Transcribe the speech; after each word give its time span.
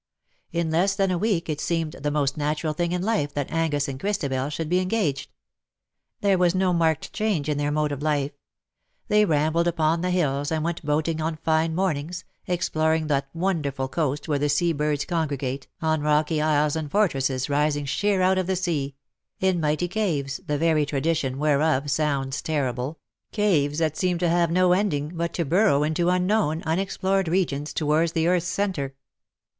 In 0.51 0.71
less 0.71 0.95
than 0.95 1.11
a 1.11 1.17
week 1.19 1.47
it 1.47 1.61
seemed 1.61 1.93
the 1.93 2.09
most 2.09 2.35
natural 2.35 2.73
thing 2.73 2.91
in 2.91 3.03
life 3.03 3.35
that 3.35 3.51
Angus 3.51 3.87
and 3.87 3.99
Christabel 3.99 4.49
should 4.49 4.67
be 4.67 4.79
engaged. 4.79 5.29
There 6.21 6.39
was 6.39 6.55
no 6.55 6.73
marked 6.73 7.13
change 7.13 7.47
in 7.47 7.59
their 7.59 7.69
mode 7.71 7.91
of 7.91 8.01
life. 8.01 8.31
They 9.09 9.25
rambled 9.25 9.67
upon 9.67 10.01
the 10.01 10.09
hills, 10.09 10.51
and 10.51 10.65
w^ent 10.65 10.81
boating 10.83 11.21
on 11.21 11.35
fine 11.43 11.75
mornings, 11.75 12.23
exploring 12.47 13.05
that 13.09 13.29
wonderful 13.35 13.87
coast 13.87 14.23
Avhere 14.23 14.39
the 14.39 14.49
sea 14.49 14.73
birds 14.73 15.05
congregate, 15.05 15.67
on 15.83 16.01
rocky 16.01 16.41
isles 16.41 16.75
and 16.75 16.89
fortresses 16.89 17.47
rising 17.47 17.85
sheer 17.85 18.23
out 18.23 18.39
of 18.39 18.47
the 18.47 18.55
sea— 18.55 18.95
in 19.39 19.59
mighty 19.61 19.87
caves, 19.87 20.39
the 20.47 20.57
very 20.57 20.83
tradition 20.83 21.37
whereof 21.37 21.91
sounds 21.91 22.41
terrible— 22.41 22.97
caves 23.31 23.77
that 23.77 23.95
seem 23.95 24.17
to 24.17 24.29
have 24.29 24.49
no 24.49 24.71
ending, 24.71 25.11
but 25.13 25.31
to 25.35 25.45
burrow 25.45 25.83
into 25.83 26.09
unknown, 26.09 26.63
unexplored 26.63 27.27
regions, 27.27 27.71
towards 27.71 28.13
the 28.13 28.25
earth^s 28.25 28.41
centre. 28.47 28.95